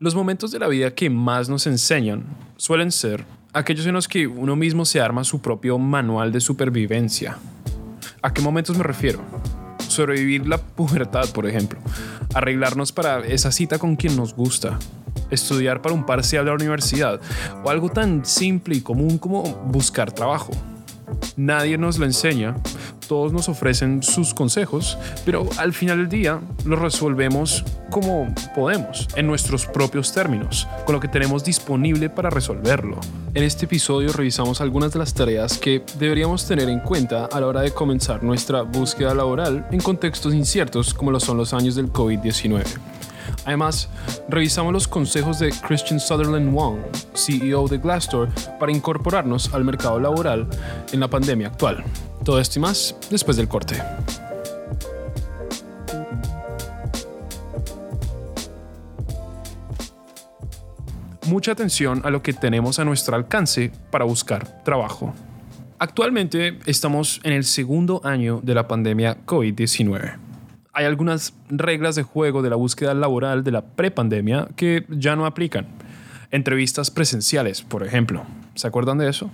Los 0.00 0.14
momentos 0.14 0.52
de 0.52 0.60
la 0.60 0.68
vida 0.68 0.94
que 0.94 1.10
más 1.10 1.48
nos 1.48 1.66
enseñan 1.66 2.22
suelen 2.56 2.92
ser 2.92 3.24
aquellos 3.52 3.84
en 3.84 3.94
los 3.94 4.06
que 4.06 4.28
uno 4.28 4.54
mismo 4.54 4.84
se 4.84 5.00
arma 5.00 5.24
su 5.24 5.40
propio 5.40 5.76
manual 5.76 6.30
de 6.30 6.40
supervivencia. 6.40 7.36
¿A 8.22 8.32
qué 8.32 8.40
momentos 8.40 8.78
me 8.78 8.84
refiero? 8.84 9.20
Sobrevivir 9.88 10.46
la 10.46 10.58
pubertad, 10.58 11.28
por 11.30 11.48
ejemplo. 11.48 11.80
Arreglarnos 12.32 12.92
para 12.92 13.26
esa 13.26 13.50
cita 13.50 13.80
con 13.80 13.96
quien 13.96 14.14
nos 14.14 14.34
gusta. 14.34 14.78
Estudiar 15.32 15.82
para 15.82 15.96
un 15.96 16.06
parcial 16.06 16.44
de 16.44 16.52
la 16.52 16.56
universidad. 16.56 17.20
O 17.64 17.70
algo 17.70 17.88
tan 17.88 18.24
simple 18.24 18.76
y 18.76 18.80
común 18.80 19.18
como 19.18 19.42
buscar 19.42 20.12
trabajo. 20.12 20.52
Nadie 21.36 21.76
nos 21.76 21.98
lo 21.98 22.04
enseña, 22.04 22.54
todos 23.08 23.32
nos 23.32 23.48
ofrecen 23.48 24.04
sus 24.04 24.32
consejos, 24.32 24.96
pero 25.24 25.48
al 25.56 25.72
final 25.72 25.98
del 25.98 26.08
día 26.08 26.40
lo 26.64 26.76
resolvemos 26.76 27.64
como 27.90 28.32
podemos, 28.54 29.08
en 29.16 29.26
nuestros 29.26 29.66
propios 29.66 30.12
términos, 30.12 30.66
con 30.84 30.94
lo 30.94 31.00
que 31.00 31.08
tenemos 31.08 31.44
disponible 31.44 32.10
para 32.10 32.30
resolverlo. 32.30 32.98
En 33.34 33.44
este 33.44 33.66
episodio 33.66 34.12
revisamos 34.12 34.60
algunas 34.60 34.92
de 34.92 34.98
las 34.98 35.14
tareas 35.14 35.58
que 35.58 35.82
deberíamos 35.98 36.46
tener 36.46 36.68
en 36.68 36.80
cuenta 36.80 37.26
a 37.26 37.40
la 37.40 37.46
hora 37.46 37.60
de 37.60 37.70
comenzar 37.72 38.22
nuestra 38.22 38.62
búsqueda 38.62 39.14
laboral 39.14 39.66
en 39.70 39.80
contextos 39.80 40.34
inciertos 40.34 40.94
como 40.94 41.10
lo 41.10 41.20
son 41.20 41.36
los 41.36 41.52
años 41.52 41.74
del 41.74 41.92
COVID-19. 41.92 42.64
Además, 43.44 43.88
revisamos 44.28 44.72
los 44.72 44.88
consejos 44.88 45.38
de 45.38 45.50
Christian 45.66 46.00
Sutherland 46.00 46.52
Wong, 46.52 46.78
CEO 47.14 47.68
de 47.68 47.78
Glassdoor, 47.78 48.28
para 48.58 48.72
incorporarnos 48.72 49.52
al 49.54 49.64
mercado 49.64 49.98
laboral 50.00 50.46
en 50.92 51.00
la 51.00 51.08
pandemia 51.08 51.48
actual. 51.48 51.84
Todo 52.24 52.40
esto 52.40 52.58
y 52.58 52.62
más 52.62 52.96
después 53.10 53.36
del 53.36 53.48
corte. 53.48 53.82
Mucha 61.28 61.52
atención 61.52 62.00
a 62.04 62.10
lo 62.10 62.22
que 62.22 62.32
tenemos 62.32 62.78
a 62.78 62.84
nuestro 62.84 63.14
alcance 63.14 63.70
para 63.90 64.04
buscar 64.04 64.62
trabajo. 64.64 65.14
Actualmente 65.78 66.58
estamos 66.66 67.20
en 67.22 67.32
el 67.32 67.44
segundo 67.44 68.00
año 68.04 68.40
de 68.42 68.54
la 68.54 68.66
pandemia 68.66 69.18
COVID-19 69.24 70.28
hay 70.78 70.84
algunas 70.84 71.34
reglas 71.48 71.96
de 71.96 72.04
juego 72.04 72.40
de 72.40 72.50
la 72.50 72.54
búsqueda 72.54 72.94
laboral 72.94 73.42
de 73.42 73.50
la 73.50 73.62
prepandemia 73.62 74.46
que 74.54 74.84
ya 74.88 75.16
no 75.16 75.26
aplican. 75.26 75.66
Entrevistas 76.30 76.88
presenciales, 76.92 77.62
por 77.62 77.84
ejemplo. 77.84 78.22
¿Se 78.54 78.68
acuerdan 78.68 78.98
de 78.98 79.08
eso? 79.08 79.28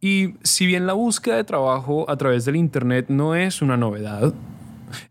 Y 0.00 0.36
si 0.42 0.64
bien 0.64 0.86
la 0.86 0.94
búsqueda 0.94 1.36
de 1.36 1.44
trabajo 1.44 2.08
a 2.08 2.16
través 2.16 2.46
del 2.46 2.56
Internet 2.56 3.06
no 3.10 3.34
es 3.34 3.60
una 3.60 3.76
novedad, 3.76 4.32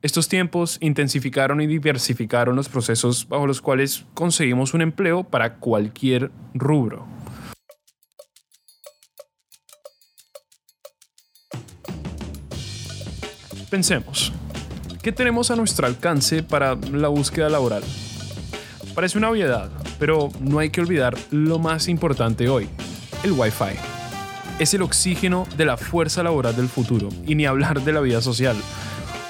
estos 0.01 0.27
tiempos 0.27 0.77
intensificaron 0.81 1.61
y 1.61 1.67
diversificaron 1.67 2.55
los 2.55 2.69
procesos 2.69 3.27
bajo 3.27 3.47
los 3.47 3.61
cuales 3.61 4.05
conseguimos 4.13 4.73
un 4.73 4.81
empleo 4.81 5.23
para 5.23 5.55
cualquier 5.55 6.31
rubro. 6.53 7.05
Pensemos, 13.69 14.31
¿Qué 15.07 15.13
tenemos 15.13 15.51
a 15.51 15.55
nuestro 15.55 15.87
alcance 15.87 16.43
para 16.43 16.75
la 16.75 17.07
búsqueda 17.07 17.47
laboral? 17.47 17.81
Parece 18.93 19.17
una 19.17 19.29
obviedad, 19.29 19.71
pero 19.99 20.27
no 20.41 20.59
hay 20.59 20.69
que 20.69 20.81
olvidar 20.81 21.15
lo 21.31 21.59
más 21.59 21.87
importante 21.87 22.49
hoy, 22.49 22.67
el 23.23 23.31
Wi-Fi. 23.31 23.79
Es 24.59 24.73
el 24.73 24.81
oxígeno 24.81 25.47
de 25.55 25.63
la 25.63 25.77
fuerza 25.77 26.23
laboral 26.23 26.57
del 26.57 26.67
futuro, 26.67 27.07
y 27.25 27.35
ni 27.35 27.45
hablar 27.45 27.85
de 27.85 27.93
la 27.93 28.01
vida 28.01 28.21
social. 28.21 28.57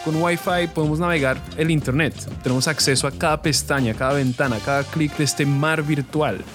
Con 0.08 0.24
Wi-Fi 0.24 0.68
podemos 0.74 1.00
navegar 1.00 1.38
el 1.58 1.70
Internet, 1.70 2.16
tenemos 2.42 2.70
acceso 2.70 3.08
a 3.08 3.12
cada 3.12 3.42
pestaña, 3.42 3.94
cada 3.94 4.14
ventana, 4.14 4.58
cada 4.64 4.86
clic 4.86 5.18
de 5.18 5.26
este 5.26 5.46
mar 5.46 5.84
virtual 5.84 6.46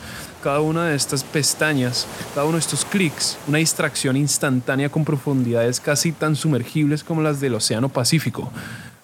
cada 0.43 0.61
una 0.61 0.87
de 0.87 0.97
estas 0.97 1.23
pestañas, 1.23 2.07
cada 2.35 2.47
uno 2.47 2.55
de 2.55 2.61
estos 2.61 2.87
clics, 2.87 3.37
una 3.47 3.59
distracción 3.59 4.17
instantánea 4.17 4.89
con 4.89 5.05
profundidades 5.05 5.81
casi 5.81 6.13
tan 6.13 6.35
sumergibles 6.35 7.05
como 7.05 7.21
las 7.21 7.41
del 7.41 7.55
Océano 7.55 7.91
Pacífico. 7.91 8.51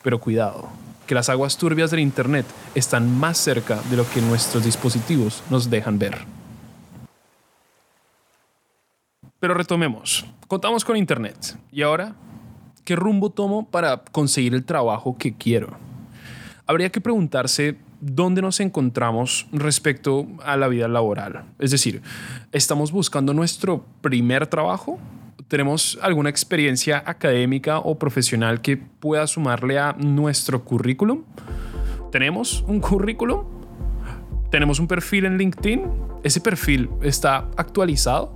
Pero 0.03 0.19
cuidado, 0.19 0.71
que 1.07 1.15
las 1.15 1.29
aguas 1.29 1.59
turbias 1.59 1.91
del 1.91 2.01
Internet 2.01 2.47
están 2.75 3.21
más 3.21 3.37
cerca 3.37 3.79
de 3.91 3.99
lo 3.99 4.09
que 4.09 4.23
nuestros 4.23 4.65
dispositivos 4.65 5.43
nos 5.51 5.69
dejan 5.69 5.99
ver. 5.99 6.17
Pero 9.41 9.53
retomemos, 9.53 10.25
contamos 10.47 10.87
con 10.87 10.97
Internet. 10.97 11.37
¿Y 11.71 11.83
ahora? 11.83 12.15
¿Qué 12.89 12.97
rumbo 12.97 13.29
tomo 13.29 13.69
para 13.69 13.99
conseguir 13.99 14.55
el 14.55 14.65
trabajo 14.65 15.19
que 15.19 15.35
quiero? 15.35 15.77
Habría 16.67 16.89
que 16.89 17.03
preguntarse 17.03 17.77
dónde 18.01 18.41
nos 18.41 18.61
encontramos 18.61 19.47
respecto 19.53 20.27
a 20.43 20.57
la 20.57 20.69
vida 20.69 20.89
laboral. 20.89 21.45
Es 21.59 21.71
decir, 21.71 22.01
¿estamos 22.51 22.91
buscando 22.91 23.35
nuestro 23.35 23.85
primer 24.01 24.47
trabajo 24.47 24.99
¿Tenemos 25.49 25.99
alguna 26.01 26.31
experiencia 26.31 27.03
académica 27.05 27.79
o 27.79 27.99
profesional 27.99 28.63
que 28.63 28.79
pueda 28.79 29.27
sumarle 29.27 29.79
a 29.79 29.93
nuestro 29.93 30.65
currículum? 30.65 31.25
¿Tenemos 32.11 32.65
un 32.67 32.81
currículum? 32.81 33.45
¿Tenemos 34.51 34.81
un 34.81 34.89
perfil 34.89 35.27
en 35.27 35.37
LinkedIn? 35.37 35.83
¿Ese 36.23 36.41
perfil 36.41 36.89
está 37.03 37.49
actualizado? 37.59 38.33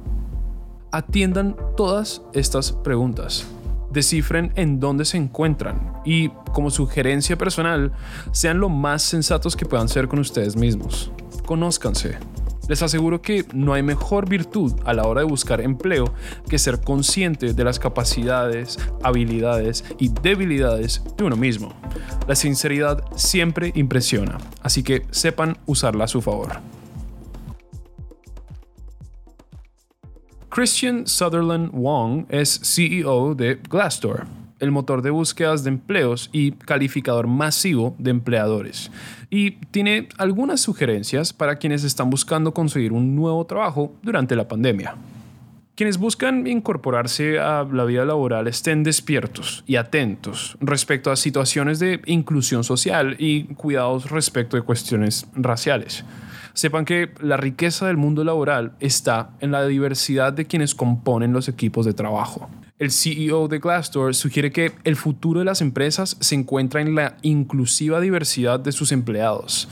Atiendan 0.90 1.56
todas 1.74 2.20
estas 2.34 2.72
preguntas. 2.72 3.46
Descifren 3.92 4.52
en 4.56 4.80
dónde 4.80 5.04
se 5.04 5.16
encuentran 5.16 5.92
y, 6.04 6.30
como 6.52 6.70
sugerencia 6.70 7.36
personal, 7.36 7.92
sean 8.32 8.58
lo 8.58 8.68
más 8.68 9.02
sensatos 9.02 9.56
que 9.56 9.66
puedan 9.66 9.88
ser 9.88 10.08
con 10.08 10.18
ustedes 10.18 10.56
mismos. 10.56 11.12
Conózcanse, 11.46 12.18
les 12.68 12.82
aseguro 12.82 13.20
que 13.20 13.44
no 13.52 13.74
hay 13.74 13.82
mejor 13.82 14.28
virtud 14.28 14.72
a 14.84 14.92
la 14.92 15.04
hora 15.04 15.20
de 15.20 15.26
buscar 15.26 15.60
empleo 15.60 16.14
que 16.48 16.58
ser 16.58 16.80
consciente 16.80 17.54
de 17.54 17.64
las 17.64 17.78
capacidades, 17.78 18.78
habilidades 19.02 19.84
y 19.98 20.08
debilidades 20.08 21.02
de 21.16 21.24
uno 21.24 21.36
mismo. 21.36 21.74
La 22.28 22.36
sinceridad 22.36 23.04
siempre 23.16 23.72
impresiona, 23.74 24.38
así 24.62 24.82
que 24.82 25.06
sepan 25.10 25.58
usarla 25.66 26.04
a 26.04 26.08
su 26.08 26.22
favor. 26.22 26.60
Christian 30.54 31.06
Sutherland 31.06 31.70
Wong 31.72 32.26
es 32.28 32.60
CEO 32.62 33.34
de 33.34 33.58
Glassdoor 33.70 34.26
el 34.62 34.70
motor 34.70 35.02
de 35.02 35.10
búsquedas 35.10 35.64
de 35.64 35.70
empleos 35.70 36.30
y 36.30 36.52
calificador 36.52 37.26
masivo 37.26 37.96
de 37.98 38.12
empleadores. 38.12 38.92
Y 39.28 39.52
tiene 39.72 40.08
algunas 40.18 40.60
sugerencias 40.60 41.32
para 41.32 41.56
quienes 41.56 41.82
están 41.82 42.10
buscando 42.10 42.54
conseguir 42.54 42.92
un 42.92 43.16
nuevo 43.16 43.44
trabajo 43.44 43.92
durante 44.02 44.36
la 44.36 44.46
pandemia. 44.46 44.94
Quienes 45.74 45.98
buscan 45.98 46.46
incorporarse 46.46 47.40
a 47.40 47.64
la 47.64 47.84
vida 47.84 48.04
laboral 48.04 48.46
estén 48.46 48.84
despiertos 48.84 49.64
y 49.66 49.76
atentos 49.76 50.56
respecto 50.60 51.10
a 51.10 51.16
situaciones 51.16 51.80
de 51.80 52.00
inclusión 52.06 52.62
social 52.62 53.16
y 53.18 53.44
cuidados 53.54 54.10
respecto 54.10 54.56
de 54.56 54.62
cuestiones 54.62 55.26
raciales. 55.34 56.04
Sepan 56.54 56.84
que 56.84 57.10
la 57.20 57.36
riqueza 57.36 57.86
del 57.86 57.96
mundo 57.96 58.24
laboral 58.24 58.72
está 58.80 59.30
en 59.40 59.52
la 59.52 59.66
diversidad 59.66 60.32
de 60.32 60.46
quienes 60.46 60.74
componen 60.74 61.32
los 61.32 61.48
equipos 61.48 61.86
de 61.86 61.94
trabajo. 61.94 62.50
El 62.78 62.90
CEO 62.90 63.48
de 63.48 63.58
Glassdoor 63.58 64.14
sugiere 64.14 64.50
que 64.50 64.72
el 64.84 64.96
futuro 64.96 65.38
de 65.38 65.44
las 65.44 65.60
empresas 65.60 66.16
se 66.20 66.34
encuentra 66.34 66.80
en 66.80 66.94
la 66.94 67.16
inclusiva 67.22 68.00
diversidad 68.00 68.58
de 68.58 68.72
sus 68.72 68.92
empleados. 68.92 69.68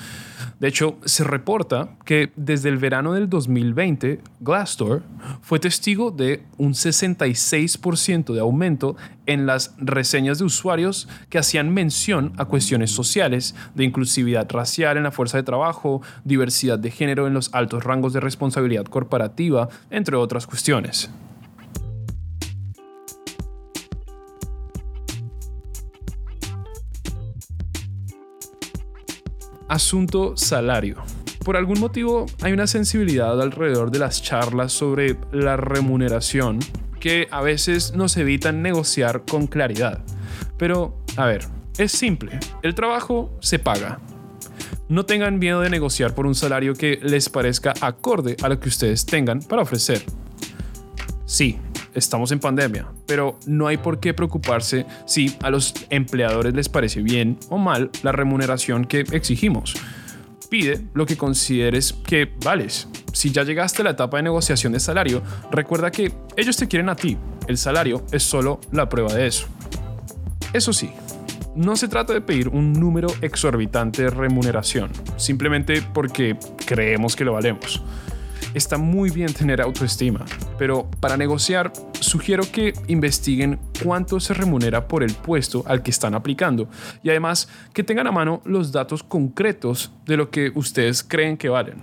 De 0.60 0.69
hecho, 0.69 0.98
se 1.06 1.25
reporta 1.25 1.97
que 2.04 2.32
desde 2.37 2.69
el 2.69 2.76
verano 2.76 3.15
del 3.15 3.31
2020, 3.31 4.21
Glassdoor 4.41 5.03
fue 5.41 5.59
testigo 5.59 6.10
de 6.10 6.43
un 6.59 6.75
66% 6.75 8.34
de 8.34 8.41
aumento 8.41 8.94
en 9.25 9.47
las 9.47 9.75
reseñas 9.78 10.38
de 10.38 10.44
usuarios 10.44 11.09
que 11.31 11.38
hacían 11.38 11.72
mención 11.72 12.34
a 12.37 12.44
cuestiones 12.44 12.91
sociales, 12.91 13.54
de 13.75 13.84
inclusividad 13.84 14.50
racial 14.50 14.98
en 14.98 15.04
la 15.04 15.12
fuerza 15.12 15.38
de 15.38 15.44
trabajo, 15.44 16.03
diversidad 16.25 16.78
de 16.78 16.91
género 16.91 17.27
en 17.27 17.33
los 17.33 17.48
altos 17.54 17.83
rangos 17.83 18.12
de 18.12 18.21
responsabilidad 18.21 18.84
corporativa, 18.84 19.71
entre 19.91 20.16
otras 20.16 20.47
cuestiones. 20.47 21.10
Asunto 29.71 30.37
salario. 30.37 30.97
Por 31.45 31.57
algún 31.57 31.78
motivo 31.78 32.27
hay 32.43 32.53
una 32.53 32.67
sensibilidad 32.67 33.41
alrededor 33.41 33.93
de 33.93 34.01
las 34.01 34.21
charlas 34.21 34.72
sobre 34.72 35.17
la 35.31 35.57
remuneración 35.57 36.59
que 36.99 37.28
a 37.31 37.41
veces 37.41 37.95
nos 37.95 38.17
evitan 38.17 38.63
negociar 38.63 39.25
con 39.25 39.47
claridad. 39.47 40.03
Pero, 40.59 40.99
a 41.17 41.27
ver, 41.27 41.47
es 41.78 41.93
simple. 41.93 42.41
El 42.65 42.75
trabajo 42.75 43.31
se 43.41 43.61
paga. 43.61 44.01
No 44.89 45.07
tengan 45.07 45.39
miedo 45.39 45.61
de 45.61 45.71
negociar 45.71 46.17
por 46.17 46.27
un 46.27 46.34
salario 46.34 46.75
que 46.75 46.99
les 47.01 47.28
parezca 47.28 47.72
acorde 47.81 48.37
a 48.43 48.49
lo 48.49 48.59
que 48.59 48.71
ustedes 48.71 49.07
tengan 49.07 49.39
para 49.39 49.63
ofrecer. 49.63 50.03
Sí, 51.27 51.61
estamos 51.95 52.33
en 52.33 52.41
pandemia, 52.41 52.87
pero 53.07 53.39
no 53.47 53.66
hay 53.66 53.77
por 53.77 54.01
qué 54.01 54.15
preocuparse 54.15 54.87
si 55.07 55.37
a 55.42 55.51
los 55.51 55.75
empleadores 55.91 56.54
les 56.54 56.69
parece 56.69 57.03
bien 57.03 57.39
o 57.48 57.59
mal 57.59 57.91
la 58.03 58.13
remuneración 58.13 58.84
que 58.84 59.01
exigimos. 59.13 59.75
Pide 60.48 60.81
lo 60.95 61.07
que 61.07 61.16
consideres 61.16 61.92
que 61.92 62.33
vales. 62.45 62.89
Si 63.13 63.31
ya 63.31 63.45
llegaste 63.45 63.83
a 63.83 63.84
la 63.84 63.91
etapa 63.92 64.16
de 64.16 64.25
negociación 64.25 64.72
de 64.72 64.81
salario, 64.81 65.22
recuerda 65.51 65.91
que 65.91 66.13
ellos 66.37 66.57
te 66.57 66.66
quieren 66.66 66.89
a 66.89 66.97
ti. 66.97 67.16
El 67.47 67.57
salario 67.57 68.04
es 68.10 68.22
solo 68.22 68.60
la 68.72 68.89
prueba 68.89 69.15
de 69.15 69.27
eso. 69.27 69.47
Eso 70.53 70.72
sí, 70.72 70.91
no 71.54 71.77
se 71.77 71.89
trata 71.89 72.13
de 72.13 72.21
pedir 72.21 72.48
un 72.48 72.72
número 72.72 73.09
exorbitante 73.22 74.03
de 74.03 74.10
remuneración, 74.10 74.91
simplemente 75.16 75.83
porque 75.83 76.36
creemos 76.65 77.16
que 77.16 77.25
lo 77.25 77.33
valemos. 77.33 77.83
Está 78.54 78.78
muy 78.78 79.10
bien 79.10 79.33
tener 79.33 79.60
autoestima, 79.60 80.25
pero 80.59 80.91
para 81.01 81.16
negociar 81.16 81.72
sugiero 82.01 82.42
que 82.51 82.72
investiguen 82.89 83.59
cuánto 83.83 84.19
se 84.21 84.34
remunera 84.34 84.89
por 84.89 85.03
el 85.03 85.15
puesto 85.15 85.63
al 85.66 85.83
que 85.83 85.91
están 85.91 86.15
aplicando 86.15 86.69
y 87.03 87.10
además 87.10 87.48
que 87.72 87.84
tengan 87.84 88.07
a 88.07 88.13
mano 88.13 88.42
los 88.45 88.72
datos 88.72 89.03
concretos 89.03 89.92
de 90.07 90.16
lo 90.16 90.31
que 90.31 90.53
ustedes 90.54 91.03
creen 91.03 91.37
que 91.37 91.48
valen. 91.48 91.81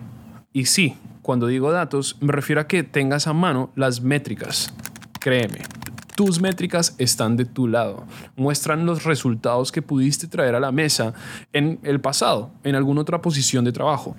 Y 0.51 0.65
sí, 0.65 0.98
cuando 1.21 1.48
digo 1.48 1.71
datos 1.71 2.18
me 2.19 2.33
refiero 2.33 2.62
a 2.62 2.68
que 2.68 2.83
tengas 2.83 3.27
a 3.27 3.33
mano 3.33 3.71
las 3.75 4.01
métricas. 4.01 4.74
Créeme, 5.19 5.60
tus 6.18 6.42
métricas 6.42 6.95
están 6.98 7.38
de 7.38 7.45
tu 7.45 7.68
lado. 7.68 8.06
Muestran 8.36 8.86
los 8.86 9.03
resultados 9.03 9.71
que 9.71 9.83
pudiste 9.83 10.27
traer 10.27 10.56
a 10.56 10.60
la 10.60 10.71
mesa 10.71 11.13
en 11.53 11.80
el 11.83 12.01
pasado, 12.01 12.51
en 12.63 12.75
alguna 12.75 13.01
otra 13.01 13.21
posición 13.21 13.63
de 13.65 13.71
trabajo. 13.71 14.15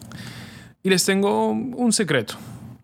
Y 0.83 0.91
les 0.91 1.05
tengo 1.05 1.51
un 1.51 1.93
secreto. 1.93 2.35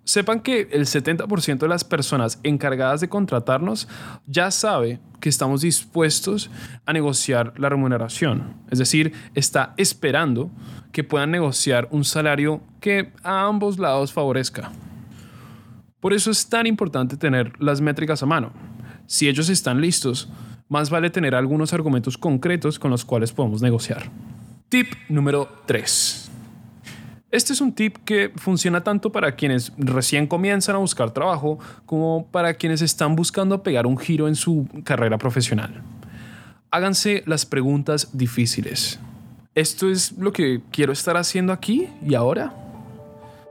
Sepan 0.04 0.40
que 0.40 0.68
el 0.70 0.84
70% 0.84 1.58
de 1.58 1.68
las 1.68 1.82
personas 1.82 2.38
encargadas 2.42 3.00
de 3.00 3.08
contratarnos 3.08 3.88
ya 4.26 4.50
sabe 4.50 5.00
que 5.20 5.30
estamos 5.30 5.62
dispuestos 5.62 6.50
a 6.84 6.92
negociar 6.92 7.54
la 7.56 7.70
remuneración. 7.70 8.54
Es 8.70 8.78
decir, 8.78 9.14
está 9.34 9.72
esperando 9.78 10.50
que 10.92 11.04
puedan 11.04 11.30
negociar 11.30 11.88
un 11.90 12.04
salario 12.04 12.60
que 12.80 13.12
a 13.22 13.46
ambos 13.46 13.78
lados 13.78 14.12
favorezca. 14.12 14.70
Por 16.00 16.12
eso 16.12 16.30
es 16.30 16.50
tan 16.50 16.66
importante 16.66 17.16
tener 17.16 17.52
las 17.58 17.80
métricas 17.80 18.22
a 18.22 18.26
mano. 18.26 18.52
Si 19.06 19.26
ellos 19.26 19.48
están 19.48 19.80
listos, 19.80 20.28
más 20.68 20.90
vale 20.90 21.08
tener 21.08 21.34
algunos 21.34 21.72
argumentos 21.72 22.18
concretos 22.18 22.78
con 22.78 22.90
los 22.90 23.06
cuales 23.06 23.32
podemos 23.32 23.62
negociar. 23.62 24.10
Tip 24.68 24.92
número 25.08 25.48
3. 25.64 26.23
Este 27.34 27.52
es 27.52 27.60
un 27.60 27.72
tip 27.72 27.96
que 28.04 28.30
funciona 28.36 28.84
tanto 28.84 29.10
para 29.10 29.34
quienes 29.34 29.72
recién 29.76 30.28
comienzan 30.28 30.76
a 30.76 30.78
buscar 30.78 31.10
trabajo 31.10 31.58
como 31.84 32.28
para 32.30 32.54
quienes 32.54 32.80
están 32.80 33.16
buscando 33.16 33.60
pegar 33.64 33.88
un 33.88 33.98
giro 33.98 34.28
en 34.28 34.36
su 34.36 34.68
carrera 34.84 35.18
profesional. 35.18 35.82
Háganse 36.70 37.24
las 37.26 37.44
preguntas 37.44 38.10
difíciles. 38.12 39.00
¿Esto 39.56 39.90
es 39.90 40.12
lo 40.12 40.32
que 40.32 40.60
quiero 40.70 40.92
estar 40.92 41.16
haciendo 41.16 41.52
aquí 41.52 41.88
y 42.06 42.14
ahora? 42.14 42.54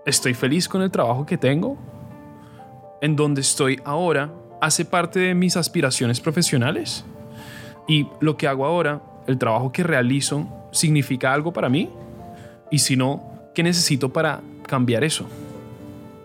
¿Estoy 0.05 0.33
feliz 0.33 0.69
con 0.69 0.81
el 0.81 0.89
trabajo 0.89 1.25
que 1.25 1.37
tengo? 1.37 1.77
¿En 3.01 3.17
donde 3.17 3.41
estoy 3.41 3.81
ahora 3.83 4.31
hace 4.61 4.85
parte 4.85 5.19
de 5.19 5.35
mis 5.35 5.57
aspiraciones 5.57 6.21
profesionales? 6.21 7.03
¿Y 7.89 8.07
lo 8.21 8.37
que 8.37 8.47
hago 8.47 8.65
ahora, 8.65 9.01
el 9.27 9.37
trabajo 9.37 9.73
que 9.73 9.83
realizo, 9.83 10.47
significa 10.71 11.33
algo 11.33 11.51
para 11.51 11.67
mí? 11.67 11.89
Y 12.71 12.79
si 12.79 12.95
no, 12.95 13.32
¿Qué 13.53 13.61
necesito 13.61 14.11
para 14.11 14.41
cambiar 14.67 15.03
eso? 15.03 15.27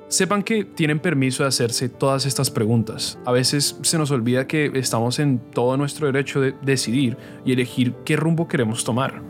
Sepan 0.09 0.43
que 0.43 0.65
tienen 0.65 0.99
permiso 0.99 1.43
de 1.43 1.51
hacerse 1.51 1.91
todas 1.91 2.25
estas 2.25 2.51
preguntas. 2.51 3.19
A 3.27 3.33
veces 3.33 3.77
se 3.83 3.99
nos 3.99 4.11
olvida 4.11 4.47
que 4.47 4.73
estamos 4.75 5.19
en 5.19 5.39
todo 5.39 5.77
nuestro 5.77 6.07
derecho 6.07 6.41
de 6.41 6.55
decidir 6.63 7.19
y 7.45 7.53
elegir 7.53 7.93
qué 8.07 8.17
rumbo 8.17 8.49
queremos 8.49 8.83
tomar. 8.83 9.21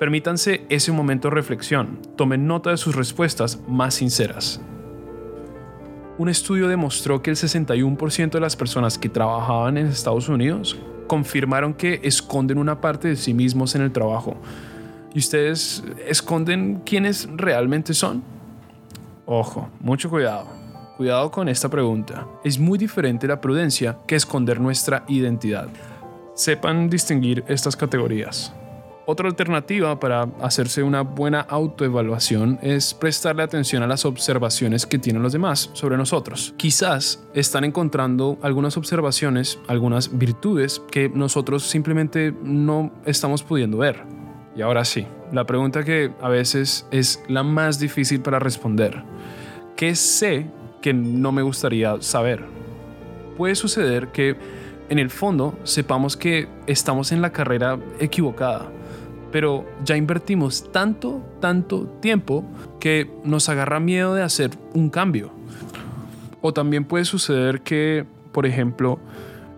Permítanse 0.00 0.64
ese 0.68 0.90
momento 0.90 1.28
de 1.28 1.36
reflexión. 1.36 2.00
Tomen 2.16 2.48
nota 2.48 2.70
de 2.70 2.76
sus 2.76 2.96
respuestas 2.96 3.60
más 3.68 3.94
sinceras. 3.94 4.60
Un 6.18 6.28
estudio 6.28 6.66
demostró 6.66 7.22
que 7.22 7.30
el 7.30 7.36
61% 7.36 8.30
de 8.30 8.40
las 8.40 8.56
personas 8.56 8.98
que 8.98 9.08
trabajaban 9.08 9.78
en 9.78 9.86
Estados 9.86 10.28
Unidos 10.28 10.76
confirmaron 11.06 11.74
que 11.74 12.00
esconden 12.02 12.58
una 12.58 12.80
parte 12.80 13.06
de 13.06 13.16
sí 13.16 13.32
mismos 13.32 13.76
en 13.76 13.82
el 13.82 13.92
trabajo 13.92 14.36
y 15.14 15.18
ustedes 15.18 15.82
esconden 16.06 16.82
quiénes 16.84 17.28
realmente 17.34 17.94
son? 17.94 18.22
Ojo, 19.26 19.68
mucho 19.80 20.10
cuidado. 20.10 20.46
Cuidado 20.96 21.30
con 21.30 21.48
esta 21.48 21.68
pregunta. 21.68 22.26
Es 22.44 22.58
muy 22.58 22.78
diferente 22.78 23.26
la 23.26 23.40
prudencia 23.40 23.98
que 24.06 24.16
esconder 24.16 24.60
nuestra 24.60 25.04
identidad. 25.08 25.68
Sepan 26.34 26.88
distinguir 26.88 27.44
estas 27.48 27.76
categorías. 27.76 28.52
Otra 29.04 29.28
alternativa 29.28 29.98
para 29.98 30.28
hacerse 30.40 30.82
una 30.82 31.02
buena 31.02 31.40
autoevaluación 31.40 32.60
es 32.62 32.94
prestarle 32.94 33.42
atención 33.42 33.82
a 33.82 33.88
las 33.88 34.04
observaciones 34.04 34.86
que 34.86 34.98
tienen 34.98 35.24
los 35.24 35.32
demás 35.32 35.70
sobre 35.72 35.96
nosotros. 35.96 36.54
Quizás 36.56 37.20
están 37.34 37.64
encontrando 37.64 38.38
algunas 38.42 38.76
observaciones, 38.76 39.58
algunas 39.66 40.16
virtudes 40.16 40.80
que 40.90 41.08
nosotros 41.08 41.64
simplemente 41.64 42.32
no 42.44 42.92
estamos 43.04 43.42
pudiendo 43.42 43.78
ver. 43.78 44.21
Y 44.54 44.62
ahora 44.62 44.84
sí, 44.84 45.06
la 45.32 45.44
pregunta 45.44 45.82
que 45.82 46.12
a 46.20 46.28
veces 46.28 46.86
es 46.90 47.22
la 47.28 47.42
más 47.42 47.78
difícil 47.78 48.20
para 48.20 48.38
responder. 48.38 49.02
¿Qué 49.76 49.94
sé 49.94 50.46
que 50.82 50.92
no 50.92 51.32
me 51.32 51.42
gustaría 51.42 52.00
saber? 52.00 52.44
Puede 53.36 53.54
suceder 53.54 54.08
que 54.08 54.36
en 54.90 54.98
el 54.98 55.08
fondo 55.08 55.58
sepamos 55.64 56.18
que 56.18 56.48
estamos 56.66 57.12
en 57.12 57.22
la 57.22 57.32
carrera 57.32 57.78
equivocada, 57.98 58.70
pero 59.30 59.64
ya 59.84 59.96
invertimos 59.96 60.70
tanto, 60.70 61.22
tanto 61.40 61.86
tiempo 62.00 62.44
que 62.78 63.10
nos 63.24 63.48
agarra 63.48 63.80
miedo 63.80 64.14
de 64.14 64.22
hacer 64.22 64.50
un 64.74 64.90
cambio. 64.90 65.32
O 66.42 66.52
también 66.52 66.84
puede 66.84 67.06
suceder 67.06 67.62
que, 67.62 68.04
por 68.32 68.44
ejemplo, 68.44 68.98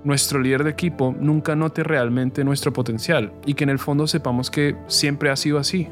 nuestro 0.05 0.39
líder 0.39 0.63
de 0.63 0.71
equipo 0.71 1.15
nunca 1.19 1.57
note 1.57 1.83
realmente 1.83 2.45
nuestro 2.45 2.73
potencial 2.73 3.33
y 3.47 3.55
que 3.55 3.65
en 3.65 3.71
el 3.71 3.79
fondo 3.79 4.07
sepamos 4.07 4.51
que 4.51 4.77
siempre 4.87 5.31
ha 5.31 5.37
sido 5.37 5.59
así. 5.59 5.89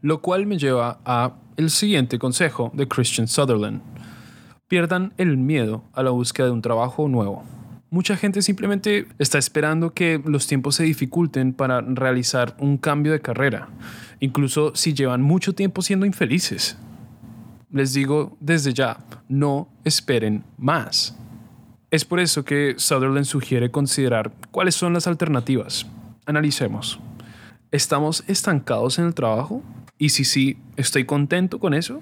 Lo 0.00 0.20
cual 0.20 0.46
me 0.46 0.58
lleva 0.58 0.98
a 1.04 1.36
el 1.56 1.70
siguiente 1.70 2.18
consejo 2.18 2.72
de 2.74 2.88
Christian 2.88 3.28
Sutherland. 3.28 3.82
Pierdan 4.66 5.14
el 5.16 5.36
miedo 5.36 5.84
a 5.92 6.02
la 6.02 6.10
búsqueda 6.10 6.46
de 6.46 6.52
un 6.52 6.62
trabajo 6.62 7.06
nuevo. 7.06 7.44
Mucha 7.92 8.16
gente 8.16 8.40
simplemente 8.40 9.06
está 9.18 9.36
esperando 9.36 9.92
que 9.92 10.18
los 10.24 10.46
tiempos 10.46 10.76
se 10.76 10.82
dificulten 10.82 11.52
para 11.52 11.82
realizar 11.82 12.56
un 12.58 12.78
cambio 12.78 13.12
de 13.12 13.20
carrera, 13.20 13.68
incluso 14.18 14.74
si 14.74 14.94
llevan 14.94 15.20
mucho 15.20 15.54
tiempo 15.54 15.82
siendo 15.82 16.06
infelices. 16.06 16.78
Les 17.70 17.92
digo 17.92 18.34
desde 18.40 18.72
ya, 18.72 18.96
no 19.28 19.68
esperen 19.84 20.42
más. 20.56 21.14
Es 21.90 22.06
por 22.06 22.18
eso 22.18 22.46
que 22.46 22.76
Sutherland 22.78 23.26
sugiere 23.26 23.70
considerar 23.70 24.32
cuáles 24.50 24.74
son 24.74 24.94
las 24.94 25.06
alternativas. 25.06 25.86
Analicemos. 26.24 26.98
¿Estamos 27.72 28.24
estancados 28.26 28.98
en 28.98 29.04
el 29.04 29.14
trabajo? 29.14 29.62
Y 29.98 30.08
si 30.08 30.24
sí, 30.24 30.56
¿estoy 30.78 31.04
contento 31.04 31.58
con 31.58 31.74
eso? 31.74 32.00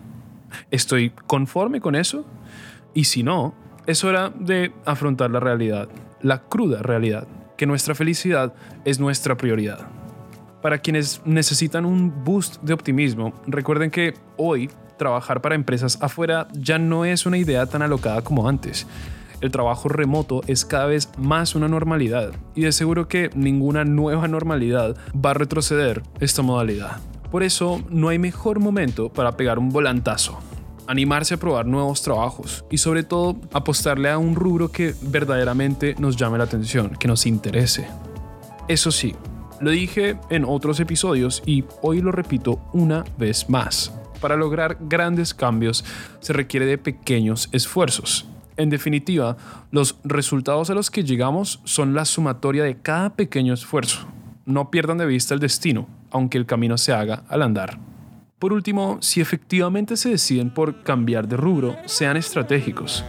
¿Estoy 0.71 1.11
conforme 1.27 1.81
con 1.81 1.97
eso? 1.97 2.25
Y 2.95 3.05
si 3.05 3.25
no, 3.25 3.55
es 3.87 4.05
hora 4.05 4.33
de 4.39 4.73
afrontar 4.85 5.31
la 5.31 5.41
realidad, 5.41 5.89
la 6.23 6.43
cruda 6.43 6.83
realidad, 6.83 7.27
que 7.57 7.67
nuestra 7.67 7.95
felicidad 7.95 8.53
es 8.85 9.01
nuestra 9.01 9.37
prioridad. 9.37 9.89
Para 10.63 10.79
quienes 10.79 11.23
necesitan 11.25 11.85
un 11.85 12.25
boost 12.25 12.63
de 12.63 12.75
optimismo, 12.75 13.33
recuerden 13.47 13.91
que 13.91 14.15
hoy 14.37 14.71
trabajar 14.99 15.41
para 15.41 15.55
empresas 15.55 15.99
afuera 16.03 16.49
ya 16.53 16.79
no 16.79 17.07
es 17.07 17.25
una 17.25 17.39
idea 17.39 17.65
tan 17.67 17.81
alocada 17.81 18.23
como 18.23 18.49
antes. 18.49 18.87
El 19.41 19.51
trabajo 19.51 19.89
remoto 19.89 20.43
es 20.47 20.67
cada 20.67 20.85
vez 20.85 21.09
más 21.17 21.55
una 21.55 21.69
normalidad 21.69 22.33
y 22.55 22.63
de 22.63 22.73
seguro 22.73 23.09
que 23.09 23.31
ninguna 23.35 23.87
nueva 23.87 24.29
normalidad 24.29 24.97
va 25.15 25.31
a 25.31 25.35
retroceder 25.35 26.03
esta 26.21 26.43
modalidad. 26.43 26.99
Por 27.31 27.43
eso 27.43 27.83
no 27.89 28.09
hay 28.09 28.19
mejor 28.19 28.61
momento 28.61 29.11
para 29.11 29.39
pegar 29.39 29.59
un 29.59 29.71
volantazo 29.71 30.39
animarse 30.91 31.35
a 31.35 31.37
probar 31.37 31.67
nuevos 31.67 32.03
trabajos 32.03 32.65
y 32.69 32.79
sobre 32.79 33.05
todo 33.05 33.37
apostarle 33.53 34.11
a 34.11 34.19
un 34.19 34.35
rubro 34.35 34.73
que 34.73 34.93
verdaderamente 35.03 35.95
nos 36.01 36.17
llame 36.17 36.37
la 36.37 36.45
atención, 36.45 36.97
que 36.99 37.07
nos 37.07 37.27
interese. 37.27 37.87
Eso 38.67 38.91
sí, 38.91 39.15
lo 39.61 39.71
dije 39.71 40.19
en 40.31 40.45
otros 40.45 40.81
episodios 40.81 41.45
y 41.47 41.63
hoy 41.81 42.01
lo 42.01 42.11
repito 42.11 42.61
una 42.73 43.05
vez 43.19 43.49
más. 43.49 43.95
Para 44.21 44.35
lograr 44.35 44.79
grandes 44.81 45.33
cambios 45.33 45.85
se 46.19 46.33
requiere 46.33 46.67
de 46.67 46.77
pequeños 46.77 47.49
esfuerzos. 47.53 48.27
En 48.57 48.69
definitiva, 48.69 49.37
los 49.71 49.95
resultados 50.03 50.71
a 50.71 50.75
los 50.75 50.91
que 50.91 51.05
llegamos 51.05 51.61
son 51.63 51.95
la 51.95 52.05
sumatoria 52.05 52.65
de 52.65 52.79
cada 52.79 53.15
pequeño 53.15 53.55
esfuerzo. 53.55 54.09
No 54.45 54.73
pierdan 54.73 54.99
de 54.99 55.07
vista 55.07 55.35
el 55.35 55.41
destino, 55.41 55.87
aunque 56.11 56.37
el 56.37 56.47
camino 56.47 56.77
se 56.77 56.93
haga 56.93 57.23
al 57.29 57.43
andar. 57.43 57.79
Por 58.41 58.55
último, 58.55 58.97
si 59.03 59.21
efectivamente 59.21 59.99
se 59.99 60.09
deciden 60.09 60.49
por 60.49 60.83
cambiar 60.83 61.29
de 61.29 61.37
rubro, 61.37 61.77
sean 61.85 62.17
estratégicos. 62.17 63.05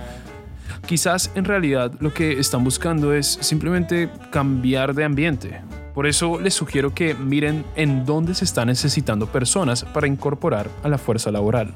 Quizás 0.86 1.32
en 1.36 1.46
realidad 1.46 1.94
lo 2.02 2.14
que 2.14 2.38
están 2.38 2.66
buscando 2.66 3.14
es 3.14 3.40
simplemente 3.40 4.10
cambiar 4.30 4.94
de 4.94 5.06
ambiente. 5.06 5.62
Por 5.94 6.06
eso 6.06 6.38
les 6.38 6.54
sugiero 6.54 6.94
que 6.94 7.14
miren 7.16 7.64
en 7.78 8.06
dónde 8.06 8.36
se 8.36 8.44
están 8.44 8.68
necesitando 8.68 9.26
personas 9.26 9.86
para 9.86 10.06
incorporar 10.06 10.70
a 10.84 10.90
la 10.90 10.98
fuerza 10.98 11.32
laboral. 11.32 11.74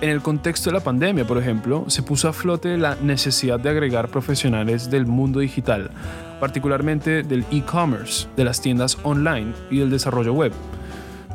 En 0.00 0.10
el 0.10 0.22
contexto 0.22 0.70
de 0.70 0.74
la 0.74 0.84
pandemia, 0.84 1.26
por 1.26 1.38
ejemplo, 1.38 1.84
se 1.88 2.04
puso 2.04 2.28
a 2.28 2.32
flote 2.32 2.78
la 2.78 2.94
necesidad 3.02 3.58
de 3.58 3.70
agregar 3.70 4.06
profesionales 4.08 4.88
del 4.88 5.04
mundo 5.04 5.40
digital, 5.40 5.90
particularmente 6.38 7.24
del 7.24 7.44
e-commerce, 7.50 8.28
de 8.36 8.44
las 8.44 8.60
tiendas 8.60 8.98
online 9.02 9.52
y 9.68 9.78
del 9.78 9.90
desarrollo 9.90 10.32
web. 10.32 10.52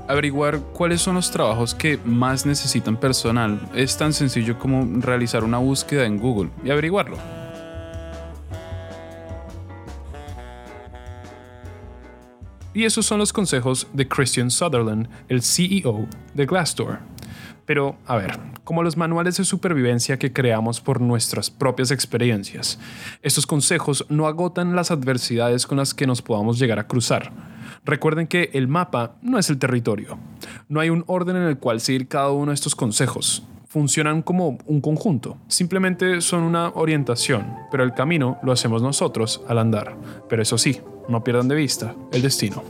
Averiguar 0.07 0.59
cuáles 0.73 1.01
son 1.01 1.15
los 1.15 1.31
trabajos 1.31 1.73
que 1.73 1.97
más 2.03 2.45
necesitan 2.45 2.97
personal 2.97 3.59
es 3.73 3.97
tan 3.97 4.11
sencillo 4.11 4.59
como 4.59 4.85
realizar 4.99 5.45
una 5.45 5.59
búsqueda 5.59 6.05
en 6.05 6.19
Google 6.19 6.49
y 6.63 6.71
averiguarlo. 6.71 7.17
Y 12.73 12.83
esos 12.83 13.05
son 13.05 13.19
los 13.19 13.31
consejos 13.31 13.87
de 13.93 14.07
Christian 14.07 14.51
Sutherland, 14.51 15.07
el 15.29 15.41
CEO 15.41 16.07
de 16.33 16.45
Glassdoor. 16.47 16.99
Pero, 17.65 17.95
a 18.05 18.17
ver, 18.17 18.37
como 18.65 18.83
los 18.83 18.97
manuales 18.97 19.37
de 19.37 19.45
supervivencia 19.45 20.19
que 20.19 20.33
creamos 20.33 20.81
por 20.81 20.99
nuestras 20.99 21.49
propias 21.49 21.91
experiencias, 21.91 22.77
estos 23.21 23.47
consejos 23.47 24.05
no 24.09 24.27
agotan 24.27 24.75
las 24.75 24.91
adversidades 24.91 25.65
con 25.65 25.77
las 25.77 25.93
que 25.93 26.07
nos 26.07 26.21
podamos 26.21 26.59
llegar 26.59 26.79
a 26.79 26.87
cruzar. 26.87 27.52
Recuerden 27.85 28.27
que 28.27 28.49
el 28.53 28.67
mapa 28.67 29.15
no 29.21 29.37
es 29.37 29.49
el 29.49 29.57
territorio. 29.59 30.17
No 30.69 30.79
hay 30.79 30.89
un 30.89 31.03
orden 31.07 31.35
en 31.35 31.43
el 31.43 31.57
cual 31.57 31.81
seguir 31.81 32.07
cada 32.07 32.31
uno 32.31 32.51
de 32.51 32.55
estos 32.55 32.75
consejos. 32.75 33.43
Funcionan 33.67 34.21
como 34.21 34.59
un 34.65 34.81
conjunto. 34.81 35.37
Simplemente 35.47 36.21
son 36.21 36.43
una 36.43 36.69
orientación, 36.69 37.55
pero 37.71 37.83
el 37.83 37.93
camino 37.93 38.37
lo 38.43 38.51
hacemos 38.51 38.81
nosotros 38.81 39.41
al 39.47 39.57
andar. 39.57 39.95
Pero 40.29 40.41
eso 40.41 40.57
sí, 40.57 40.79
no 41.09 41.23
pierdan 41.23 41.47
de 41.47 41.55
vista 41.55 41.95
el 42.11 42.21
destino. 42.21 42.63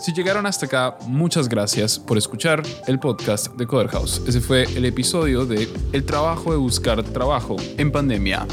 Si 0.00 0.14
llegaron 0.14 0.46
hasta 0.46 0.64
acá, 0.64 0.96
muchas 1.06 1.46
gracias 1.46 1.98
por 1.98 2.16
escuchar 2.16 2.62
el 2.86 2.98
podcast 2.98 3.54
de 3.56 3.66
Coder 3.66 3.88
House. 3.88 4.22
Ese 4.26 4.40
fue 4.40 4.64
el 4.74 4.86
episodio 4.86 5.44
de 5.44 5.68
El 5.92 6.06
trabajo 6.06 6.52
de 6.52 6.56
buscar 6.56 7.02
trabajo 7.02 7.56
en 7.76 7.92
pandemia. 7.92 8.46